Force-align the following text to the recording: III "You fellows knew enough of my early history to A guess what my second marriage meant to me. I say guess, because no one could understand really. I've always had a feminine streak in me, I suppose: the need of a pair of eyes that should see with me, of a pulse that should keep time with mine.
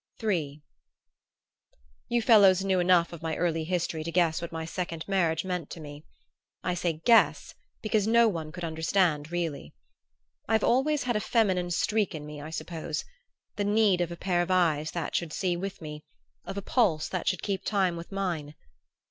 III 0.23 0.63
"You 2.07 2.21
fellows 2.23 2.63
knew 2.65 2.79
enough 2.79 3.13
of 3.13 3.21
my 3.21 3.35
early 3.37 3.63
history 3.63 4.03
to 4.03 4.09
A 4.09 4.11
guess 4.11 4.41
what 4.41 4.51
my 4.51 4.65
second 4.65 5.07
marriage 5.07 5.45
meant 5.45 5.69
to 5.69 5.79
me. 5.79 6.05
I 6.63 6.73
say 6.73 7.01
guess, 7.05 7.53
because 7.83 8.07
no 8.07 8.27
one 8.27 8.51
could 8.51 8.63
understand 8.63 9.31
really. 9.31 9.75
I've 10.47 10.63
always 10.63 11.03
had 11.03 11.15
a 11.15 11.19
feminine 11.19 11.69
streak 11.69 12.15
in 12.15 12.25
me, 12.25 12.41
I 12.41 12.49
suppose: 12.49 13.05
the 13.57 13.63
need 13.63 14.01
of 14.01 14.11
a 14.11 14.17
pair 14.17 14.41
of 14.41 14.49
eyes 14.49 14.89
that 14.93 15.15
should 15.15 15.33
see 15.33 15.55
with 15.55 15.83
me, 15.83 16.03
of 16.45 16.57
a 16.57 16.63
pulse 16.63 17.07
that 17.09 17.27
should 17.27 17.43
keep 17.43 17.63
time 17.63 17.95
with 17.95 18.11
mine. 18.11 18.55